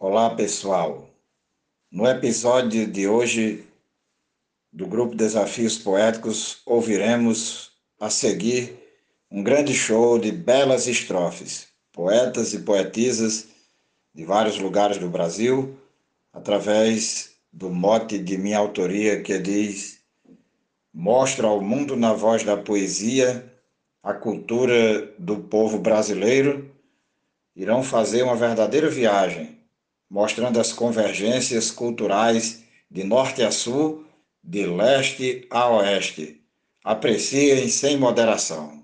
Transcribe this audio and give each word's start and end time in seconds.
Olá, 0.00 0.30
pessoal. 0.30 1.10
No 1.90 2.06
episódio 2.06 2.86
de 2.86 3.08
hoje 3.08 3.66
do 4.72 4.86
grupo 4.86 5.16
Desafios 5.16 5.76
Poéticos, 5.76 6.62
ouviremos 6.64 7.72
a 7.98 8.08
seguir 8.08 8.78
um 9.28 9.42
grande 9.42 9.74
show 9.74 10.16
de 10.16 10.30
belas 10.30 10.86
estrofes, 10.86 11.66
poetas 11.92 12.54
e 12.54 12.60
poetisas 12.60 13.48
de 14.14 14.24
vários 14.24 14.56
lugares 14.60 14.98
do 14.98 15.08
Brasil, 15.08 15.76
através 16.32 17.32
do 17.52 17.68
mote 17.68 18.20
de 18.20 18.38
minha 18.38 18.58
autoria 18.58 19.20
que 19.20 19.36
diz: 19.36 19.98
Mostra 20.94 21.48
ao 21.48 21.60
mundo 21.60 21.96
na 21.96 22.12
voz 22.12 22.44
da 22.44 22.56
poesia 22.56 23.52
a 24.00 24.14
cultura 24.14 25.12
do 25.18 25.38
povo 25.38 25.76
brasileiro, 25.76 26.70
irão 27.56 27.82
fazer 27.82 28.22
uma 28.22 28.36
verdadeira 28.36 28.88
viagem 28.88 29.57
mostrando 30.10 30.58
as 30.60 30.72
convergências 30.72 31.70
culturais 31.70 32.62
de 32.90 33.04
norte 33.04 33.42
a 33.42 33.50
sul, 33.50 34.06
de 34.42 34.66
leste 34.66 35.46
a 35.50 35.68
oeste. 35.70 36.40
Apreciem 36.84 37.68
sem 37.68 37.96
moderação. 37.96 38.77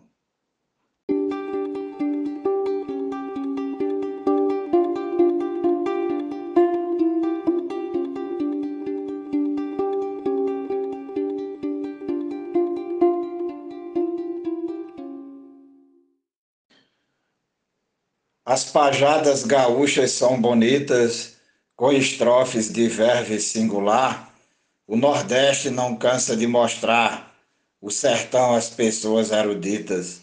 As 18.47 18.62
pajadas 18.62 19.43
gaúchas 19.43 20.11
são 20.11 20.39
bonitas, 20.39 21.37
com 21.75 21.91
estrofes 21.91 22.70
de 22.70 22.89
verve 22.89 23.41
singular. 23.41 24.34
O 24.87 24.98
Nordeste 24.98 25.70
não 25.70 25.97
cansa 25.97 26.37
de 26.37 26.47
mostrar, 26.47 27.34
o 27.81 27.91
sertão 27.91 28.55
as 28.55 28.69
pessoas 28.69 29.33
eruditas. 29.33 30.20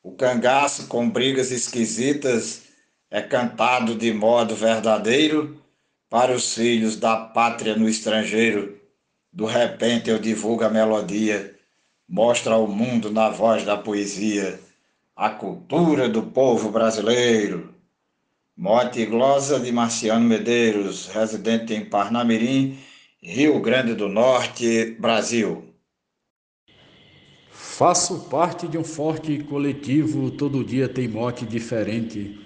O 0.00 0.12
cangaço 0.12 0.86
com 0.86 1.10
brigas 1.10 1.50
esquisitas 1.50 2.62
é 3.10 3.20
cantado 3.20 3.96
de 3.96 4.12
modo 4.12 4.54
verdadeiro 4.54 5.60
para 6.08 6.32
os 6.32 6.54
filhos 6.54 6.94
da 6.96 7.16
pátria 7.16 7.74
no 7.74 7.88
estrangeiro. 7.88 8.80
Do 9.32 9.44
repente 9.44 10.08
eu 10.08 10.20
divulgo 10.20 10.62
a 10.62 10.70
melodia, 10.70 11.52
mostra 12.08 12.54
ao 12.54 12.68
mundo 12.68 13.10
na 13.10 13.28
voz 13.28 13.64
da 13.64 13.76
poesia 13.76 14.64
a 15.16 15.30
cultura 15.30 16.10
do 16.10 16.22
povo 16.24 16.70
brasileiro. 16.70 17.72
Mote 18.54 19.00
e 19.00 19.06
glosa 19.06 19.58
de 19.58 19.72
Marciano 19.72 20.26
Medeiros, 20.26 21.06
residente 21.06 21.72
em 21.72 21.86
Parnamirim, 21.86 22.76
Rio 23.22 23.58
Grande 23.60 23.94
do 23.94 24.10
Norte, 24.10 24.94
Brasil. 25.00 25.72
Faço 27.50 28.28
parte 28.28 28.68
de 28.68 28.76
um 28.76 28.84
forte 28.84 29.42
coletivo, 29.44 30.30
todo 30.30 30.62
dia 30.62 30.86
tem 30.86 31.08
mote 31.08 31.46
diferente. 31.46 32.38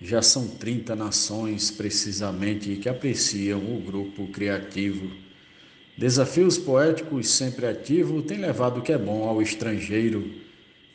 Já 0.00 0.22
são 0.22 0.48
30 0.48 0.96
nações, 0.96 1.70
precisamente, 1.70 2.76
que 2.76 2.88
apreciam 2.88 3.58
o 3.58 3.80
grupo 3.80 4.26
criativo. 4.28 5.10
Desafios 5.98 6.56
poéticos 6.56 7.28
sempre 7.28 7.66
ativo 7.66 8.22
tem 8.22 8.38
levado 8.38 8.78
o 8.78 8.82
que 8.82 8.92
é 8.92 8.98
bom 8.98 9.28
ao 9.28 9.42
estrangeiro 9.42 10.45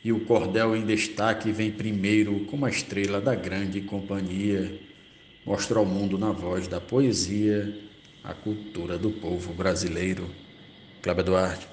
e 0.04 0.12
o 0.12 0.24
cordel 0.24 0.74
em 0.74 0.84
destaque 0.84 1.52
vem 1.52 1.70
primeiro 1.70 2.44
como 2.46 2.66
a 2.66 2.70
estrela 2.70 3.20
da 3.20 3.34
grande 3.34 3.80
companhia. 3.80 4.80
Mostra 5.46 5.78
ao 5.78 5.84
mundo 5.84 6.18
na 6.18 6.32
voz 6.32 6.66
da 6.66 6.80
poesia 6.80 7.72
a 8.24 8.34
cultura 8.34 8.98
do 8.98 9.10
povo 9.10 9.52
brasileiro. 9.52 10.28
Cláudio 11.00 11.24
Duarte. 11.24 11.68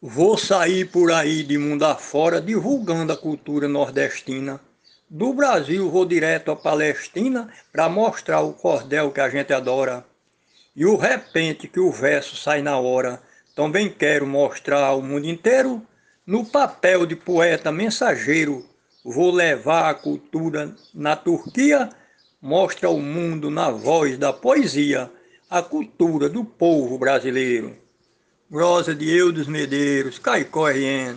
Vou 0.00 0.36
sair 0.36 0.84
por 0.84 1.10
aí 1.10 1.42
de 1.42 1.58
mundo 1.58 1.84
afora 1.84 2.40
divulgando 2.40 3.12
a 3.12 3.16
cultura 3.16 3.66
nordestina. 3.66 4.60
Do 5.08 5.32
Brasil 5.32 5.88
vou 5.90 6.04
direto 6.04 6.50
à 6.50 6.56
Palestina 6.56 7.48
para 7.72 7.88
mostrar 7.88 8.40
o 8.40 8.52
cordel 8.52 9.10
que 9.10 9.20
a 9.20 9.28
gente 9.28 9.52
adora. 9.52 10.04
E 10.74 10.84
o 10.84 10.96
repente 10.96 11.66
que 11.66 11.80
o 11.80 11.90
verso 11.90 12.36
sai 12.36 12.60
na 12.60 12.78
hora 12.78 13.22
também 13.56 13.88
quero 13.88 14.26
mostrar 14.26 14.84
ao 14.84 15.00
mundo 15.00 15.26
inteiro, 15.26 15.80
no 16.26 16.44
papel 16.44 17.06
de 17.06 17.16
poeta 17.16 17.72
mensageiro, 17.72 18.62
vou 19.02 19.30
levar 19.30 19.88
a 19.88 19.94
cultura 19.94 20.76
na 20.92 21.16
Turquia, 21.16 21.88
mostra 22.40 22.88
ao 22.88 22.98
mundo 23.00 23.50
na 23.50 23.70
voz 23.70 24.18
da 24.18 24.30
poesia 24.30 25.10
a 25.48 25.62
cultura 25.62 26.28
do 26.28 26.44
povo 26.44 26.98
brasileiro. 26.98 27.74
Rosa 28.52 28.94
de 28.94 29.08
Eudes 29.08 29.46
Medeiros, 29.46 30.18
Caicó 30.18 30.68
RN. 30.68 31.16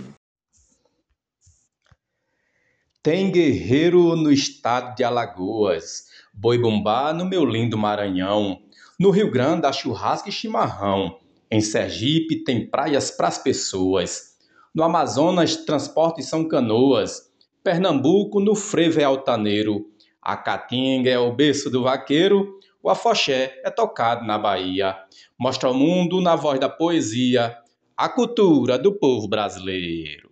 Tem 3.03 3.29
guerreiro 3.29 4.15
no 4.15 4.31
estado 4.31 4.95
de 4.95 5.03
Alagoas, 5.03 6.05
boi 6.33 6.57
bumbá 6.57 7.11
no 7.11 7.25
meu 7.25 7.43
lindo 7.43 7.77
Maranhão, 7.77 8.61
no 8.97 9.09
Rio 9.09 9.29
Grande 9.29 9.65
há 9.65 9.73
churrasco 9.73 10.29
e 10.29 10.31
chimarrão, 10.31 11.19
em 11.51 11.61
Sergipe 11.61 12.43
tem 12.43 12.69
praias 12.69 13.09
para 13.09 13.27
as 13.27 13.37
pessoas. 13.37 14.37
No 14.73 14.83
Amazonas, 14.83 15.55
transportes 15.55 16.27
são 16.27 16.47
canoas. 16.47 17.31
Pernambuco, 17.63 18.39
no 18.39 18.53
frevo 18.53 18.99
é 18.99 19.03
altaneiro. 19.03 19.85
A 20.21 20.37
caatinga 20.37 21.09
é 21.09 21.17
o 21.17 21.33
berço 21.33 21.69
do 21.69 21.83
vaqueiro. 21.83 22.59
O 22.83 22.89
afoxé 22.89 23.59
é 23.63 23.71
tocado 23.71 24.25
na 24.25 24.37
Bahia. 24.37 24.95
Mostra 25.39 25.69
ao 25.69 25.73
mundo, 25.73 26.21
na 26.21 26.35
voz 26.35 26.59
da 26.59 26.69
poesia, 26.69 27.57
a 27.97 28.07
cultura 28.07 28.77
do 28.77 28.93
povo 28.93 29.27
brasileiro. 29.27 30.29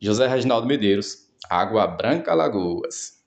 José 0.00 0.26
Reginaldo 0.26 0.66
Medeiros, 0.66 1.30
Água 1.48 1.86
Branca 1.86 2.32
Lagoas. 2.32 3.19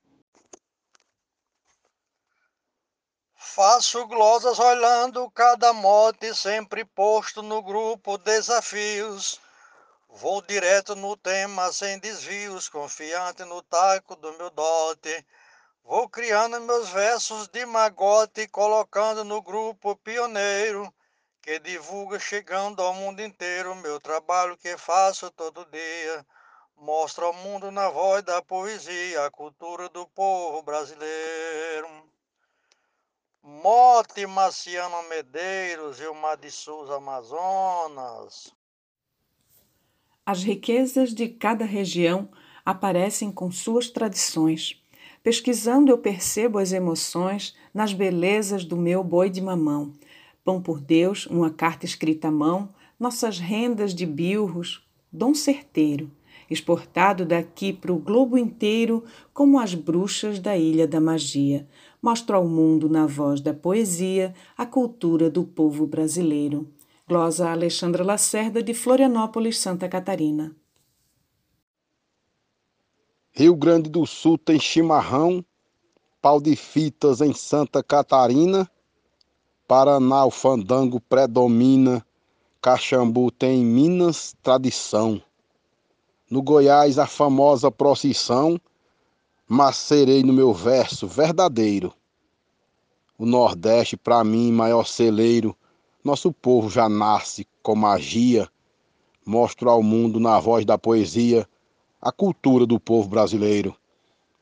Faço 3.56 4.08
glosas 4.08 4.58
olhando 4.58 5.30
cada 5.30 5.72
mote 5.74 6.34
sempre 6.34 6.84
posto 6.84 7.44
no 7.44 7.62
grupo 7.62 8.18
desafios. 8.18 9.40
Vou 10.10 10.42
direto 10.42 10.96
no 10.96 11.16
tema 11.16 11.72
sem 11.72 12.00
desvios, 12.00 12.68
confiante 12.68 13.46
no 13.46 13.62
taco 13.62 14.16
do 14.16 14.34
meu 14.40 14.50
dote. 14.50 15.24
Vou 15.84 16.10
criando 16.10 16.60
meus 16.62 16.90
versos 16.90 17.48
de 17.48 17.64
magote, 17.64 18.48
colocando 18.48 19.24
no 19.24 19.40
grupo 19.40 19.96
pioneiro, 19.98 20.92
que 21.40 21.60
divulga 21.60 22.20
chegando 22.20 22.82
ao 22.82 22.96
mundo 22.96 23.22
inteiro 23.22 23.76
meu 23.76 24.00
trabalho 24.00 24.58
que 24.58 24.76
faço 24.78 25.30
todo 25.30 25.64
dia. 25.66 26.26
Mostra 26.76 27.26
ao 27.26 27.34
mundo 27.34 27.70
na 27.70 27.88
voz 27.88 28.24
da 28.24 28.42
poesia 28.42 29.28
a 29.28 29.30
cultura 29.30 29.90
do 29.90 30.08
povo 30.08 30.64
brasileiro. 30.64 32.13
Mote 33.46 34.26
Marciano 34.26 35.04
Medeiros 35.10 36.00
o 36.00 36.36
de 36.38 36.50
Souza 36.50 36.96
Amazonas. 36.96 38.54
As 40.26 40.42
riquezas 40.42 41.14
de 41.14 41.28
cada 41.28 41.66
região 41.66 42.30
aparecem 42.64 43.30
com 43.30 43.52
suas 43.52 43.90
tradições. 43.90 44.82
Pesquisando, 45.22 45.92
eu 45.92 45.98
percebo 45.98 46.58
as 46.58 46.72
emoções 46.72 47.54
nas 47.74 47.92
belezas 47.92 48.64
do 48.64 48.78
meu 48.78 49.04
boi 49.04 49.30
de 49.30 49.42
mamão. 49.42 49.94
Pão 50.42 50.62
por 50.62 50.80
Deus, 50.80 51.26
uma 51.26 51.50
carta 51.50 51.86
escrita 51.86 52.30
à 52.30 52.32
mão, 52.32 52.74
nossas 52.98 53.40
rendas 53.40 53.94
de 53.94 54.06
bilros, 54.06 54.88
dom 55.12 55.34
certeiro, 55.34 56.10
exportado 56.50 57.26
daqui 57.26 57.74
para 57.74 57.92
o 57.92 58.00
globo 58.00 58.38
inteiro 58.38 59.04
como 59.34 59.60
as 59.60 59.76
bruxas 59.76 60.40
da 60.40 60.56
Ilha 60.58 60.88
da 60.88 61.02
Magia 61.02 61.68
mostra 62.04 62.36
ao 62.36 62.46
mundo, 62.46 62.90
na 62.90 63.08
voz 63.08 63.40
da 63.40 63.54
poesia, 63.54 64.36
a 64.58 64.66
cultura 64.66 65.30
do 65.30 65.46
povo 65.46 65.88
brasileiro. 65.88 66.68
Glosa 67.08 67.50
Alexandra 67.50 68.04
Lacerda, 68.04 68.62
de 68.62 68.74
Florianópolis, 68.74 69.58
Santa 69.58 69.88
Catarina. 69.88 70.54
Rio 73.32 73.56
Grande 73.56 73.90
do 73.90 74.06
Sul 74.06 74.38
tem 74.38 74.60
chimarrão, 74.60 75.44
pau 76.22 76.42
de 76.42 76.58
fitas 76.58 77.22
em 77.22 77.34
Santa 77.34 77.82
Catarina, 77.82 78.70
Paraná 79.66 80.26
o 80.26 80.30
fandango 80.30 81.00
predomina, 81.00 82.06
Caxambu 82.62 83.32
tem 83.32 83.64
Minas 83.66 84.36
tradição. 84.44 85.22
No 86.30 86.42
Goiás 86.42 87.00
a 87.00 87.08
famosa 87.08 87.72
procissão, 87.72 88.60
macerei 89.48 90.24
no 90.24 90.34
meu 90.34 90.54
verso 90.54 91.08
verdadeiro. 91.08 91.94
O 93.18 93.26
Nordeste, 93.26 93.96
para 93.96 94.24
mim, 94.24 94.52
maior 94.52 94.86
celeiro, 94.86 95.56
nosso 96.04 96.32
povo 96.32 96.70
já 96.70 96.90
nasce 96.90 97.48
com 97.62 97.76
magia. 97.76 98.50
Mostro 99.26 99.70
ao 99.70 99.82
mundo, 99.82 100.20
na 100.20 100.40
voz 100.40 100.66
da 100.66 100.78
poesia, 100.78 101.48
a 102.02 102.12
cultura 102.12 102.66
do 102.66 102.80
povo 102.80 103.08
brasileiro. 103.08 103.76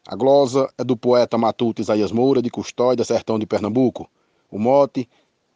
A 0.07 0.15
glosa 0.15 0.67
é 0.77 0.83
do 0.83 0.97
poeta 0.97 1.37
matuto 1.37 1.81
Isaías 1.81 2.11
Moura, 2.11 2.41
de 2.41 2.49
Custódia, 2.49 3.05
Sertão 3.05 3.37
de 3.37 3.45
Pernambuco. 3.45 4.09
O 4.49 4.57
mote 4.57 5.07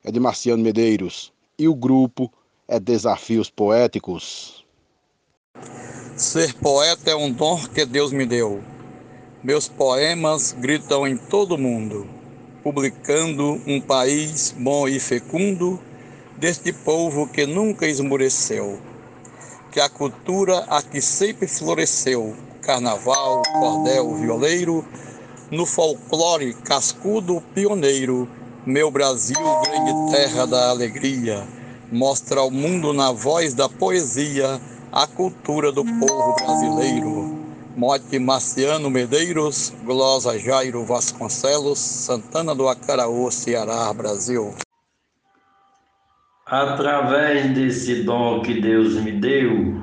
é 0.03 0.11
de 0.11 0.19
Marciano 0.19 0.61
Medeiros. 0.61 1.33
E 1.57 1.67
o 1.67 1.73
grupo 1.73 2.31
é 2.67 2.79
Desafios 2.79 3.49
Poéticos. 3.49 4.63
Ser 6.15 6.53
poeta 6.55 7.09
é 7.09 7.15
um 7.15 7.31
dom 7.31 7.67
que 7.67 7.85
Deus 7.85 8.11
me 8.11 8.25
deu. 8.25 8.74
Meus 9.45 9.67
poemas 9.67 10.55
gritam 10.57 11.07
em 11.07 11.15
todo 11.15 11.55
mundo, 11.55 12.07
publicando 12.63 13.61
um 13.67 13.79
país 13.79 14.51
bom 14.57 14.87
e 14.87 14.99
fecundo 14.99 15.79
deste 16.35 16.73
povo 16.73 17.27
que 17.27 17.45
nunca 17.45 17.85
esmoreceu. 17.85 18.79
Que 19.71 19.79
a 19.79 19.87
cultura 19.87 20.65
aqui 20.67 20.99
sempre 20.99 21.47
floresceu, 21.47 22.35
carnaval, 22.63 23.43
cordel, 23.59 24.15
violeiro, 24.15 24.83
no 25.51 25.67
folclore 25.67 26.55
cascudo 26.63 27.39
pioneiro, 27.53 28.27
meu 28.65 28.89
Brasil, 28.89 29.37
grande 29.61 30.11
terra 30.11 30.47
da 30.47 30.71
alegria, 30.71 31.47
mostra 31.91 32.39
ao 32.39 32.49
mundo 32.49 32.91
na 32.93 33.11
voz 33.11 33.53
da 33.53 33.69
poesia 33.69 34.59
a 34.91 35.05
cultura 35.05 35.71
do 35.71 35.85
povo 35.85 36.33
brasileiro. 36.33 37.34
Mote 37.75 38.17
Marciano 38.17 38.89
Medeiros, 38.89 39.73
Glosa 39.83 40.39
Jairo 40.39 40.85
Vasconcelos, 40.85 41.77
Santana 41.77 42.55
do 42.55 42.69
Acaraú, 42.69 43.29
Ceará, 43.29 43.91
Brasil. 43.93 44.55
Através 46.45 47.53
desse 47.53 48.03
dom 48.03 48.41
que 48.41 48.61
Deus 48.61 48.93
me 48.93 49.11
deu, 49.11 49.81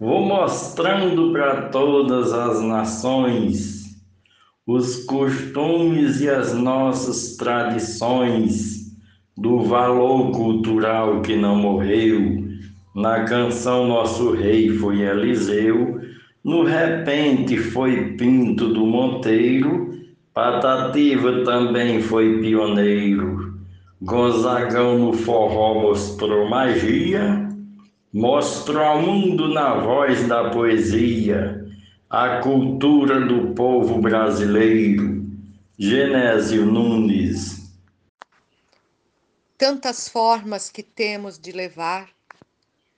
vou 0.00 0.24
mostrando 0.24 1.32
para 1.32 1.68
todas 1.68 2.32
as 2.32 2.62
nações 2.62 3.76
os 4.66 5.04
costumes 5.04 6.22
e 6.22 6.30
as 6.30 6.54
nossas 6.54 7.36
tradições 7.36 8.86
do 9.36 9.64
valor 9.64 10.30
cultural 10.32 11.20
que 11.20 11.36
não 11.36 11.56
morreu 11.56 12.46
na 12.94 13.24
canção 13.24 13.86
Nosso 13.86 14.32
Rei 14.32 14.70
foi 14.70 15.02
Eliseu, 15.02 16.00
no 16.46 16.62
repente 16.62 17.58
foi 17.58 18.12
Pinto 18.12 18.72
do 18.72 18.86
Monteiro, 18.86 19.98
Patativa 20.32 21.42
também 21.44 22.00
foi 22.00 22.40
pioneiro, 22.40 23.58
Gonzagão 24.00 24.96
no 24.96 25.12
forró 25.12 25.82
mostrou 25.82 26.48
magia, 26.48 27.48
mostrou 28.12 28.80
ao 28.80 29.02
mundo 29.02 29.48
na 29.48 29.74
voz 29.74 30.28
da 30.28 30.48
poesia 30.50 31.66
a 32.08 32.38
cultura 32.38 33.26
do 33.26 33.52
povo 33.52 34.00
brasileiro. 34.00 35.26
Genésio 35.76 36.64
Nunes. 36.64 37.76
Tantas 39.58 40.08
formas 40.08 40.70
que 40.70 40.84
temos 40.84 41.40
de 41.40 41.50
levar 41.50 42.08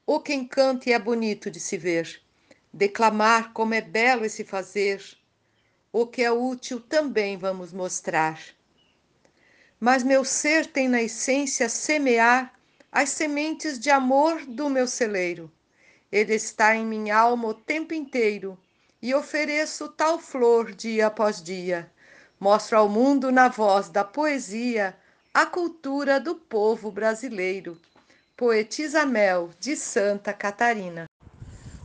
o 0.06 0.20
que 0.20 0.34
encanta 0.34 0.90
e 0.90 0.92
é 0.92 0.98
bonito 0.98 1.50
de 1.50 1.58
se 1.58 1.78
ver, 1.78 2.27
declamar 2.72 3.52
como 3.52 3.74
é 3.74 3.80
belo 3.80 4.24
esse 4.24 4.44
fazer, 4.44 5.02
o 5.92 6.06
que 6.06 6.22
é 6.22 6.30
útil 6.30 6.80
também 6.80 7.36
vamos 7.36 7.72
mostrar. 7.72 8.40
Mas 9.80 10.02
meu 10.02 10.24
ser 10.24 10.66
tem 10.66 10.88
na 10.88 11.02
essência 11.02 11.68
semear 11.68 12.52
as 12.90 13.10
sementes 13.10 13.78
de 13.78 13.90
amor 13.90 14.44
do 14.46 14.68
meu 14.68 14.86
celeiro. 14.86 15.50
Ele 16.10 16.34
está 16.34 16.74
em 16.74 16.84
minha 16.84 17.16
alma 17.16 17.48
o 17.48 17.54
tempo 17.54 17.94
inteiro 17.94 18.58
e 19.00 19.14
ofereço 19.14 19.88
tal 19.88 20.18
flor 20.18 20.72
dia 20.72 21.06
após 21.06 21.42
dia. 21.42 21.90
Mostro 22.40 22.78
ao 22.78 22.88
mundo 22.88 23.30
na 23.30 23.48
voz 23.48 23.88
da 23.88 24.04
poesia 24.04 24.96
a 25.32 25.46
cultura 25.46 26.18
do 26.18 26.34
povo 26.34 26.90
brasileiro 26.90 27.78
Poetisa 28.38 29.04
Mel, 29.04 29.50
de 29.58 29.74
Santa 29.74 30.32
Catarina. 30.32 31.06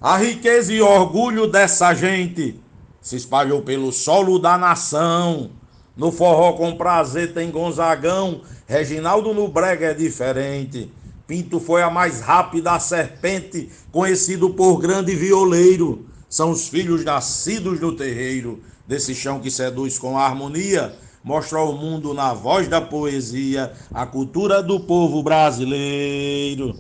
A 0.04 0.18
riqueza 0.18 0.74
e 0.74 0.82
orgulho 0.82 1.48
dessa 1.48 1.94
gente 1.94 2.60
se 3.00 3.16
espalhou 3.16 3.62
pelo 3.62 3.90
solo 3.94 4.38
da 4.38 4.58
nação. 4.58 5.52
No 5.96 6.12
forró 6.12 6.52
com 6.58 6.76
prazer 6.76 7.34
tem 7.34 7.50
Gonzagão, 7.50 8.42
Reginaldo 8.68 9.34
no 9.34 9.48
brega 9.48 9.92
é 9.92 9.94
diferente. 9.94 10.92
Pinto 11.26 11.58
foi 11.58 11.82
a 11.82 11.90
mais 11.90 12.20
rápida 12.20 12.78
serpente, 12.82 13.70
conhecido 13.94 14.50
por 14.50 14.78
grande 14.78 15.16
violeiro. 15.16 16.06
São 16.28 16.52
os 16.52 16.68
filhos 16.68 17.06
nascidos 17.06 17.80
no 17.80 17.94
terreiro, 17.94 18.62
desse 18.86 19.16
chão 19.16 19.40
que 19.40 19.50
seduz 19.50 19.98
com 19.98 20.18
harmonia 20.18 20.94
mostra 21.24 21.60
ao 21.60 21.72
mundo 21.72 22.14
na 22.14 22.34
voz 22.34 22.68
da 22.68 22.82
poesia 22.82 23.72
a 23.94 24.06
cultura 24.06 24.62
do 24.62 24.82
povo 24.82 25.24
brasileiro. 25.24 26.76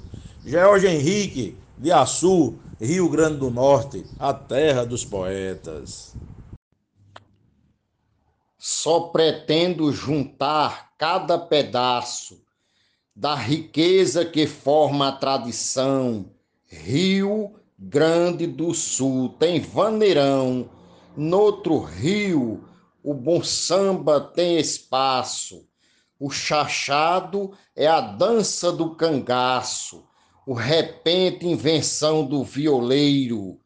George 0.46 0.88
Henrique, 0.88 1.56
de 1.78 1.90
Açu, 1.90 2.56
Rio 2.84 3.08
Grande 3.08 3.38
do 3.38 3.50
Norte, 3.50 4.06
a 4.20 4.34
terra 4.34 4.86
dos 4.86 5.06
poetas. 5.06 6.14
Só 8.58 9.08
pretendo 9.08 9.90
juntar 9.94 10.92
cada 10.98 11.38
pedaço 11.38 12.42
da 13.16 13.36
riqueza 13.36 14.26
que 14.26 14.46
forma 14.46 15.08
a 15.08 15.12
tradição. 15.14 16.26
Rio 16.68 17.54
Grande 17.80 18.46
do 18.46 18.74
Sul 18.74 19.30
tem 19.40 19.62
vaneirão, 19.62 20.70
noutro 21.16 21.80
rio 21.80 22.66
o 23.02 23.14
bom 23.14 23.42
samba 23.42 24.20
tem 24.20 24.58
espaço. 24.58 25.66
O 26.20 26.30
chachado 26.30 27.54
é 27.74 27.88
a 27.88 28.02
dança 28.02 28.74
do 28.74 28.94
cangaço, 28.96 30.06
o 30.46 30.54
repente 30.54 31.48
invenção 31.48 32.26
do 32.26 32.44
violeiro. 32.44 33.60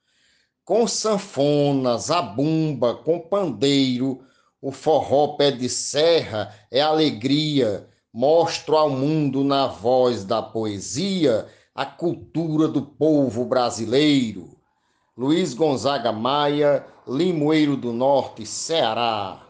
Com 0.63 0.87
sanfonas, 0.87 2.11
a 2.11 2.21
bumba, 2.21 2.95
com 2.95 3.19
pandeiro, 3.19 4.23
o 4.61 4.71
forró 4.71 5.35
pé 5.35 5.51
de 5.51 5.69
serra 5.69 6.53
é 6.69 6.81
alegria. 6.81 7.87
Mostro 8.13 8.75
ao 8.75 8.89
mundo 8.89 9.43
na 9.43 9.67
voz 9.67 10.25
da 10.25 10.41
poesia 10.41 11.47
a 11.73 11.85
cultura 11.85 12.67
do 12.67 12.81
povo 12.81 13.45
brasileiro. 13.45 14.57
Luiz 15.15 15.53
Gonzaga 15.53 16.11
Maia, 16.11 16.85
Limoeiro 17.07 17.77
do 17.77 17.93
Norte, 17.93 18.45
Ceará. 18.45 19.43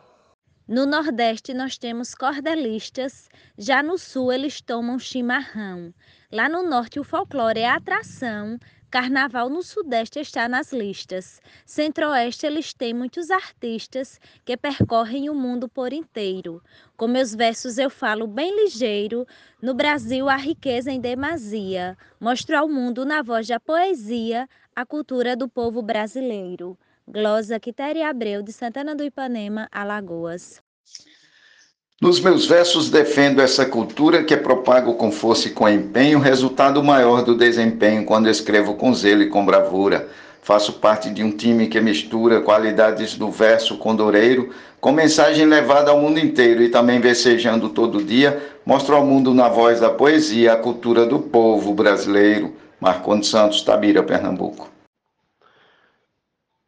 No 0.67 0.85
Nordeste 0.85 1.53
nós 1.53 1.77
temos 1.77 2.13
cordelistas, 2.13 3.29
já 3.57 3.81
no 3.81 3.97
Sul 3.97 4.33
eles 4.33 4.59
tomam 4.59 4.99
chimarrão. 4.99 5.93
Lá 6.29 6.49
no 6.49 6.61
Norte 6.61 6.99
o 6.99 7.05
folclore 7.05 7.61
é 7.61 7.69
atração, 7.69 8.59
Carnaval 8.91 9.49
no 9.49 9.63
Sudeste 9.63 10.19
está 10.19 10.49
nas 10.49 10.73
listas. 10.73 11.41
Centro-Oeste 11.65 12.45
eles 12.45 12.73
têm 12.73 12.93
muitos 12.93 13.31
artistas 13.31 14.19
que 14.43 14.57
percorrem 14.57 15.29
o 15.29 15.33
mundo 15.33 15.69
por 15.69 15.93
inteiro. 15.93 16.61
Com 16.97 17.07
meus 17.07 17.33
versos 17.33 17.77
eu 17.77 17.89
falo 17.89 18.27
bem 18.27 18.53
ligeiro. 18.63 19.25
No 19.61 19.73
Brasil 19.73 20.27
a 20.27 20.35
riqueza 20.35 20.91
em 20.91 20.99
demasia. 20.99 21.97
Mostro 22.19 22.57
ao 22.57 22.67
mundo 22.67 23.05
na 23.05 23.21
voz 23.21 23.47
da 23.47 23.57
poesia 23.57 24.49
a 24.75 24.85
cultura 24.85 25.33
do 25.33 25.47
povo 25.47 25.81
brasileiro. 25.81 26.77
Glosa 27.07 27.57
Quitéria 27.57 28.09
Abreu, 28.09 28.41
de 28.43 28.51
Santana 28.51 28.93
do 28.93 29.03
Ipanema, 29.03 29.69
Alagoas. 29.71 30.61
Nos 31.99 32.19
meus 32.19 32.45
versos 32.45 32.91
defendo 32.91 33.41
essa 33.41 33.65
cultura 33.65 34.23
que 34.23 34.37
propago 34.37 34.93
com 34.93 35.11
força 35.11 35.47
e 35.47 35.51
com 35.51 35.67
empenho, 35.67 36.19
resultado 36.19 36.83
maior 36.83 37.23
do 37.23 37.35
desempenho 37.35 38.05
quando 38.05 38.29
escrevo 38.29 38.75
com 38.75 38.93
zelo 38.93 39.23
e 39.23 39.29
com 39.29 39.43
bravura. 39.43 40.07
Faço 40.43 40.73
parte 40.73 41.09
de 41.09 41.23
um 41.23 41.31
time 41.31 41.65
que 41.65 41.81
mistura 41.81 42.39
qualidades 42.39 43.15
do 43.15 43.31
verso 43.31 43.79
com 43.79 43.95
doureiro, 43.95 44.53
com 44.79 44.91
mensagem 44.91 45.47
levada 45.47 45.89
ao 45.89 45.99
mundo 45.99 46.19
inteiro 46.19 46.61
e 46.61 46.69
também 46.69 47.01
versejando 47.01 47.69
todo 47.69 48.03
dia, 48.03 48.45
mostro 48.63 48.95
ao 48.95 49.03
mundo 49.03 49.33
na 49.33 49.49
voz 49.49 49.79
da 49.79 49.89
poesia 49.89 50.53
a 50.53 50.55
cultura 50.55 51.03
do 51.03 51.17
povo 51.17 51.73
brasileiro. 51.73 52.53
Marcondes 52.79 53.27
Santos, 53.27 53.63
Tabira, 53.63 54.03
Pernambuco. 54.03 54.69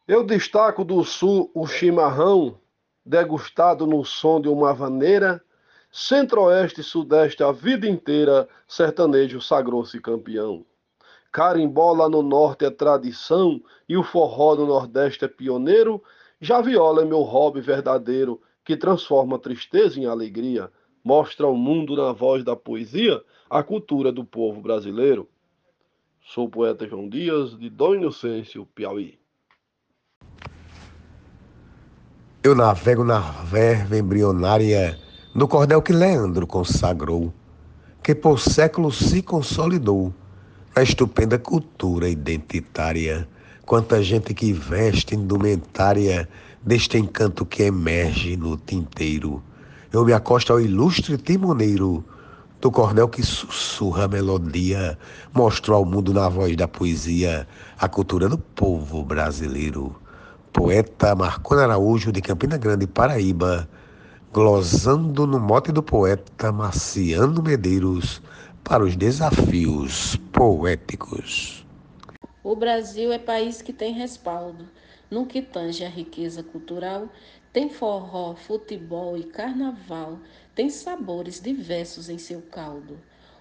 Eu 0.08 0.24
destaco 0.24 0.84
do 0.84 1.04
sul 1.04 1.52
o 1.54 1.68
chimarrão, 1.68 2.56
degustado 3.04 3.86
no 3.86 4.04
som 4.04 4.40
de 4.40 4.48
uma 4.48 4.72
vaneira, 4.72 5.42
centro-oeste 5.90 6.80
e 6.80 6.84
sudeste 6.84 7.42
a 7.42 7.52
vida 7.52 7.88
inteira, 7.88 8.48
sertanejo 8.66 9.40
sagrou-se 9.40 10.00
campeão. 10.00 10.64
Carimbola 11.32 12.08
no 12.08 12.22
norte 12.22 12.64
é 12.64 12.70
tradição 12.70 13.60
e 13.88 13.96
o 13.96 14.02
forró 14.02 14.56
no 14.56 14.66
nordeste 14.66 15.24
é 15.24 15.28
pioneiro, 15.28 16.02
já 16.40 16.60
viola 16.60 17.02
é 17.02 17.04
meu 17.04 17.20
hobby 17.20 17.60
verdadeiro, 17.60 18.40
que 18.64 18.76
transforma 18.76 19.38
tristeza 19.38 20.00
em 20.00 20.06
alegria, 20.06 20.70
mostra 21.04 21.46
ao 21.46 21.54
mundo 21.54 21.96
na 21.96 22.12
voz 22.12 22.44
da 22.44 22.56
poesia 22.56 23.22
a 23.48 23.62
cultura 23.62 24.12
do 24.12 24.24
povo 24.24 24.60
brasileiro. 24.60 25.28
Sou 26.22 26.46
o 26.46 26.50
poeta 26.50 26.86
João 26.86 27.08
Dias, 27.08 27.58
de 27.58 27.70
Dom 27.70 27.94
Inocêncio, 27.94 28.66
Piauí. 28.66 29.19
Eu 32.42 32.54
navego 32.54 33.04
na 33.04 33.20
verve 33.20 33.98
embrionária 33.98 34.98
no 35.34 35.46
cordel 35.46 35.82
que 35.82 35.92
Leandro 35.92 36.46
consagrou, 36.46 37.30
que 38.02 38.14
por 38.14 38.40
séculos 38.40 38.96
se 38.96 39.20
consolidou 39.20 40.10
na 40.74 40.82
estupenda 40.82 41.38
cultura 41.38 42.08
identitária. 42.08 43.28
Quanta 43.66 44.02
gente 44.02 44.32
que 44.32 44.54
veste 44.54 45.14
indumentária 45.14 46.26
deste 46.62 46.96
encanto 46.96 47.44
que 47.44 47.64
emerge 47.64 48.38
no 48.38 48.56
tinteiro. 48.56 49.42
Eu 49.92 50.06
me 50.06 50.14
acosto 50.14 50.50
ao 50.50 50.62
ilustre 50.62 51.18
timoneiro 51.18 52.02
do 52.58 52.70
cordel 52.70 53.10
que 53.10 53.22
sussurra 53.22 54.04
a 54.04 54.08
melodia, 54.08 54.98
mostrou 55.34 55.76
ao 55.76 55.84
mundo 55.84 56.14
na 56.14 56.26
voz 56.30 56.56
da 56.56 56.66
poesia 56.66 57.46
a 57.78 57.86
cultura 57.86 58.30
do 58.30 58.38
povo 58.38 59.04
brasileiro. 59.04 59.94
Poeta 60.52 61.14
Marconi 61.14 61.62
Araújo, 61.62 62.10
de 62.10 62.20
Campina 62.20 62.58
Grande, 62.58 62.84
Paraíba, 62.84 63.68
glosando 64.32 65.24
no 65.24 65.38
mote 65.38 65.70
do 65.70 65.80
poeta 65.80 66.50
Marciano 66.50 67.40
Medeiros 67.40 68.20
para 68.64 68.82
os 68.82 68.96
desafios 68.96 70.16
poéticos. 70.32 71.64
O 72.42 72.56
Brasil 72.56 73.12
é 73.12 73.18
país 73.18 73.62
que 73.62 73.72
tem 73.72 73.92
respaldo. 73.92 74.68
No 75.08 75.24
que 75.24 75.40
tange 75.40 75.84
a 75.84 75.88
riqueza 75.88 76.42
cultural, 76.42 77.08
tem 77.52 77.70
forró, 77.70 78.34
futebol 78.34 79.16
e 79.16 79.22
carnaval, 79.22 80.18
tem 80.54 80.68
sabores 80.68 81.40
diversos 81.40 82.08
em 82.08 82.18
seu 82.18 82.42
caldo. 82.42 82.98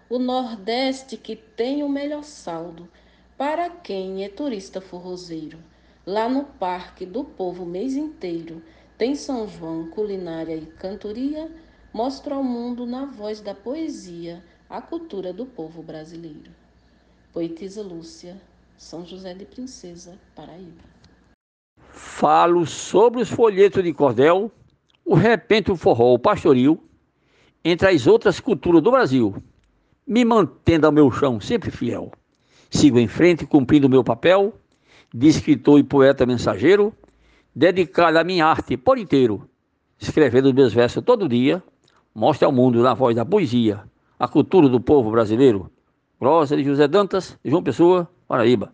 O 0.08 0.20
Nordeste 0.20 1.18
que 1.18 1.36
tem 1.36 1.82
o 1.84 1.90
melhor 1.90 2.24
saldo 2.24 2.88
para 3.36 3.68
quem 3.68 4.24
é 4.24 4.30
turista 4.30 4.80
forrozeiro. 4.80 5.58
Lá 6.10 6.28
no 6.28 6.44
Parque 6.44 7.06
do 7.06 7.24
Povo 7.24 7.68
mês 7.68 7.96
inteiro 7.96 8.64
tem 8.98 9.14
São 9.14 9.48
João, 9.48 9.92
culinária 9.92 10.56
e 10.56 10.66
cantoria, 10.66 11.52
mostra 11.94 12.34
ao 12.34 12.44
mundo 12.44 12.84
na 12.88 13.06
voz 13.06 13.42
da 13.42 13.54
poesia 13.54 14.44
a 14.68 14.82
cultura 14.82 15.32
do 15.32 15.46
povo 15.46 15.84
brasileiro. 15.84 16.50
Poetisa 17.32 17.84
Lúcia, 17.84 18.42
São 18.76 19.06
José 19.06 19.36
de 19.36 19.46
Princesa, 19.46 20.18
Paraíba. 20.36 20.82
Falo 21.92 22.66
sobre 22.66 23.22
os 23.22 23.30
folhetos 23.30 23.84
de 23.84 23.94
cordel, 23.94 24.52
o 25.06 25.14
repente 25.14 25.72
o 25.72 25.76
forró, 25.76 26.16
o 26.16 26.18
pastoril, 26.18 26.84
entre 27.64 27.88
as 27.88 28.08
outras 28.08 28.40
culturas 28.40 28.82
do 28.82 28.90
Brasil, 28.90 29.36
me 30.08 30.26
mantendo 30.26 30.88
ao 30.88 30.92
meu 30.92 31.12
chão 31.12 31.40
sempre 31.40 31.70
fiel. 31.70 32.12
Sigo 32.68 32.98
em 32.98 33.08
frente 33.08 33.46
cumprindo 33.46 33.88
meu 33.88 34.04
papel 34.04 34.56
de 35.14 35.28
escritor 35.28 35.80
e 35.80 35.84
poeta 35.84 36.26
mensageiro, 36.26 36.94
dedicado 37.56 38.18
à 38.18 38.24
minha 38.24 38.46
arte 38.46 38.78
por 38.78 38.98
inteiro, 38.98 39.50
escrevendo 40.00 40.54
meus 40.54 40.74
versos 40.74 41.04
todo 41.04 41.28
dia, 41.28 41.64
mostra 42.14 42.48
ao 42.48 42.52
mundo 42.52 42.82
na 42.82 42.94
voz 42.94 43.16
da 43.16 43.26
poesia 43.26 43.84
a 44.20 44.28
cultura 44.28 44.68
do 44.68 44.82
povo 44.82 45.12
brasileiro. 45.12 45.72
Grossa 46.20 46.58
de 46.58 46.64
José 46.64 46.88
Dantas, 46.88 47.40
João 47.44 47.64
Pessoa, 47.64 48.10
Paraíba. 48.28 48.74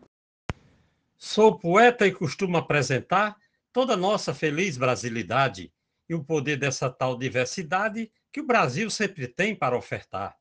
Sou 1.15 1.57
poeta 1.57 2.07
e 2.07 2.11
costumo 2.11 2.57
apresentar 2.57 3.37
toda 3.71 3.93
a 3.93 3.97
nossa 3.97 4.33
feliz 4.33 4.77
brasilidade 4.77 5.71
e 6.09 6.15
o 6.15 6.23
poder 6.23 6.57
dessa 6.57 6.89
tal 6.89 7.15
diversidade 7.17 8.11
que 8.31 8.41
o 8.41 8.45
Brasil 8.45 8.89
sempre 8.89 9.27
tem 9.27 9.55
para 9.55 9.77
ofertar. 9.77 10.35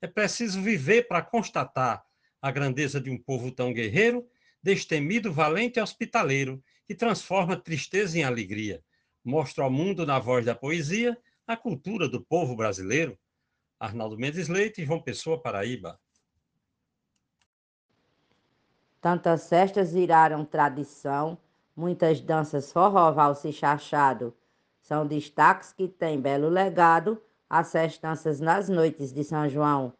É 0.00 0.06
preciso 0.06 0.60
viver 0.62 1.06
para 1.06 1.22
constatar 1.22 2.02
a 2.40 2.50
grandeza 2.50 3.00
de 3.00 3.10
um 3.10 3.18
povo 3.18 3.50
tão 3.50 3.72
guerreiro, 3.72 4.26
destemido, 4.66 5.32
valente 5.32 5.78
e 5.78 5.82
hospitaleiro, 5.82 6.60
que 6.84 6.94
transforma 6.94 7.56
tristeza 7.56 8.18
em 8.18 8.24
alegria. 8.24 8.82
Mostra 9.24 9.62
ao 9.62 9.70
mundo, 9.70 10.04
na 10.04 10.18
voz 10.18 10.44
da 10.44 10.56
poesia, 10.56 11.16
a 11.46 11.56
cultura 11.56 12.08
do 12.08 12.20
povo 12.20 12.56
brasileiro. 12.56 13.16
Arnaldo 13.78 14.18
Mendes 14.18 14.48
Leite, 14.48 14.84
João 14.84 15.00
Pessoa, 15.00 15.40
Paraíba. 15.40 16.00
Tantas 19.00 19.48
festas 19.48 19.92
viraram 19.92 20.44
tradição, 20.44 21.38
muitas 21.76 22.20
danças 22.20 22.72
forró, 22.72 23.12
valsa 23.12 23.48
e 23.48 23.52
chachado. 23.52 24.34
São 24.80 25.06
destaques 25.06 25.72
que 25.72 25.86
têm 25.86 26.20
belo 26.20 26.48
legado, 26.48 27.22
as 27.48 27.70
festanças 27.70 28.40
nas 28.40 28.68
noites 28.68 29.12
de 29.12 29.22
São 29.22 29.48
João. 29.48 29.92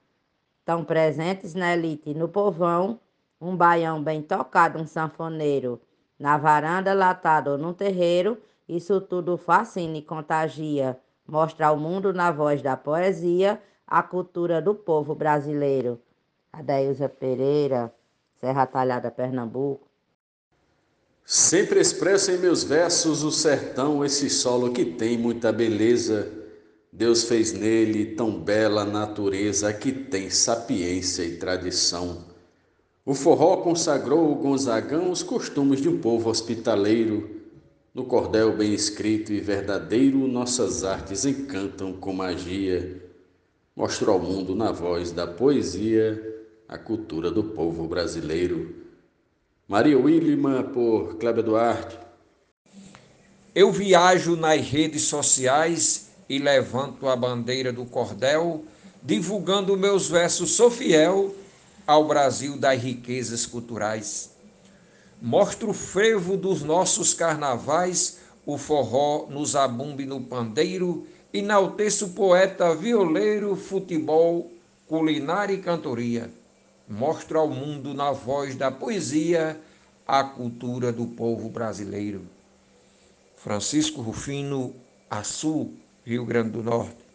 Tão 0.64 0.84
presentes 0.84 1.54
na 1.54 1.72
elite 1.72 2.10
e 2.10 2.14
no 2.14 2.28
povão, 2.28 2.98
um 3.40 3.56
baião 3.56 4.02
bem 4.02 4.22
tocado, 4.22 4.78
um 4.78 4.86
sanfoneiro. 4.86 5.80
Na 6.18 6.38
varanda, 6.38 6.94
latado 6.94 7.48
ou 7.48 7.58
num 7.58 7.72
terreiro, 7.72 8.38
isso 8.68 9.00
tudo 9.00 9.36
fascina 9.36 9.98
e 9.98 10.02
contagia. 10.02 10.98
Mostra 11.26 11.66
ao 11.66 11.76
mundo, 11.76 12.12
na 12.12 12.30
voz 12.30 12.62
da 12.62 12.76
poesia, 12.76 13.60
a 13.86 14.02
cultura 14.02 14.60
do 14.62 14.74
povo 14.74 15.14
brasileiro. 15.14 16.00
Adeilza 16.52 17.08
Pereira, 17.08 17.92
Serra 18.40 18.66
Talhada, 18.66 19.10
Pernambuco. 19.10 19.86
Sempre 21.24 21.80
expresso 21.80 22.30
em 22.30 22.38
meus 22.38 22.62
versos 22.62 23.24
o 23.24 23.32
sertão, 23.32 24.04
esse 24.04 24.30
solo 24.30 24.72
que 24.72 24.84
tem 24.84 25.18
muita 25.18 25.52
beleza. 25.52 26.32
Deus 26.92 27.24
fez 27.24 27.52
nele 27.52 28.14
tão 28.14 28.40
bela 28.40 28.84
natureza 28.84 29.72
que 29.72 29.92
tem 29.92 30.30
sapiência 30.30 31.24
e 31.24 31.36
tradição. 31.36 32.35
O 33.08 33.14
forró 33.14 33.58
consagrou 33.58 34.32
o 34.32 34.34
Gonzagão 34.34 35.12
os 35.12 35.22
costumes 35.22 35.80
de 35.80 35.88
um 35.88 36.00
povo 36.00 36.28
hospitaleiro. 36.28 37.40
No 37.94 38.04
cordel 38.04 38.56
bem 38.56 38.74
escrito 38.74 39.32
e 39.32 39.38
verdadeiro, 39.38 40.26
nossas 40.26 40.82
artes 40.82 41.24
encantam 41.24 41.92
com 41.92 42.12
magia. 42.12 43.00
Mostrou 43.76 44.16
ao 44.16 44.20
mundo 44.20 44.56
na 44.56 44.72
voz 44.72 45.12
da 45.12 45.24
poesia 45.24 46.20
a 46.68 46.76
cultura 46.76 47.30
do 47.30 47.44
povo 47.44 47.86
brasileiro. 47.86 48.74
Maria 49.68 49.96
Willima, 49.96 50.64
por 50.64 51.14
Cléber 51.14 51.44
Duarte. 51.44 51.96
Eu 53.54 53.70
viajo 53.70 54.34
nas 54.34 54.60
redes 54.62 55.02
sociais 55.02 56.10
e 56.28 56.40
levanto 56.40 57.06
a 57.06 57.14
bandeira 57.14 57.72
do 57.72 57.84
cordel, 57.84 58.64
divulgando 59.00 59.76
meus 59.76 60.08
versos, 60.08 60.50
sou 60.50 60.72
fiel 60.72 61.32
ao 61.86 62.06
Brasil 62.06 62.56
das 62.56 62.80
riquezas 62.80 63.46
culturais. 63.46 64.30
Mostro 65.20 65.70
o 65.70 65.74
frevo 65.74 66.36
dos 66.36 66.62
nossos 66.62 67.14
carnavais, 67.14 68.18
o 68.44 68.58
forró 68.58 69.26
no 69.30 69.44
zabumbe 69.46 70.04
no 70.04 70.20
pandeiro, 70.20 71.06
enalteço 71.32 72.10
poeta, 72.10 72.74
violeiro, 72.74 73.56
futebol, 73.56 74.50
culinária 74.86 75.54
e 75.54 75.58
cantoria 75.58 76.30
mostra 76.88 77.38
ao 77.38 77.48
mundo, 77.48 77.92
na 77.92 78.12
voz 78.12 78.54
da 78.54 78.70
poesia, 78.70 79.60
a 80.06 80.22
cultura 80.22 80.92
do 80.92 81.06
povo 81.06 81.48
brasileiro. 81.48 82.26
Francisco 83.36 84.00
Rufino, 84.00 84.74
Açu, 85.10 85.72
Rio 86.04 86.24
Grande 86.24 86.50
do 86.50 86.62
Norte. 86.62 87.05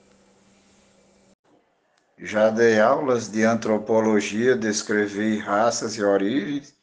Já 2.23 2.51
dei 2.51 2.79
aulas 2.79 3.27
de 3.31 3.43
antropologia, 3.43 4.55
descrevi 4.55 5.39
raças 5.39 5.95
e 5.97 6.03
origens, 6.03 6.75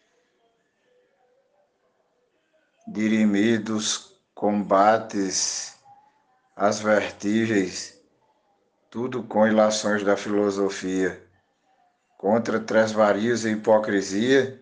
dirimidos, 2.88 4.18
combates, 4.35 5.78
as 6.57 6.80
vertigens, 6.80 8.02
tudo 8.90 9.23
com 9.23 9.47
ilações 9.47 10.02
da 10.02 10.16
filosofia. 10.16 11.25
Contra 12.16 12.59
trasvarios 12.59 13.45
e 13.45 13.50
hipocrisia, 13.50 14.61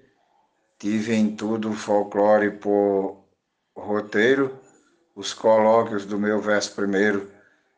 tive 0.79 1.15
em 1.15 1.35
tudo 1.35 1.73
folclore 1.73 2.51
por 2.51 3.25
roteiro, 3.75 4.61
os 5.15 5.33
colóquios 5.33 6.05
do 6.05 6.19
meu 6.19 6.39
verso 6.39 6.75
primeiro 6.75 7.33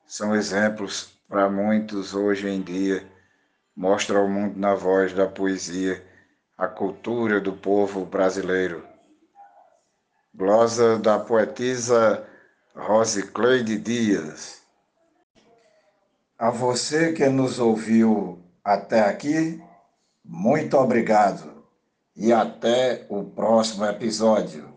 são 0.05 0.35
exemplos 0.35 1.17
para 1.29 1.51
muitos 1.51 2.15
hoje 2.15 2.49
em 2.49 2.63
dia, 2.63 3.07
mostra 3.77 4.19
ao 4.19 4.29
mundo 4.29 4.59
na 4.59 4.75
voz 4.75 5.13
da 5.13 5.27
poesia 5.27 6.03
a 6.57 6.67
cultura 6.67 7.39
do 7.41 7.53
povo 7.53 8.05
brasileiro. 8.07 8.83
Glosa 10.35 10.99
da 10.99 11.19
poetisa 11.19 12.27
Rosicleide 12.75 13.79
Dias. 13.79 14.63
A 16.39 16.51
você 16.51 17.13
que 17.13 17.29
nos 17.29 17.59
ouviu 17.59 18.43
até 18.65 19.01
aqui, 19.01 19.63
muito 20.25 20.77
obrigado 20.79 21.65
e 22.17 22.33
até 22.33 23.05
o 23.09 23.25
próximo 23.25 23.85
episódio. 23.85 24.68